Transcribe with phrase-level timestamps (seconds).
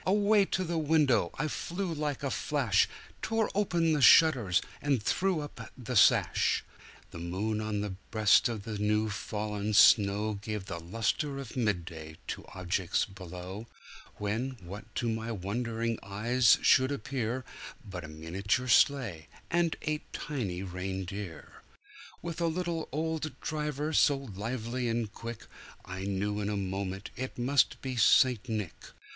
[0.03, 2.89] Away to the window I flew like a flash,
[3.21, 6.63] Tore open the shutters and threw up the sash.
[7.11, 11.85] The moon on the breast of the new fallen snow Gave the lustre of mid
[11.85, 13.67] day to objects below,
[14.15, 17.45] When, what to my wondering eyes should appear,
[17.87, 21.61] But a miniature sleigh, and eight tiny reindeer,
[22.23, 25.45] With a little old driver, so lively and quick,
[25.85, 28.49] I knew in a moment it must be St.
[28.49, 28.73] Nick.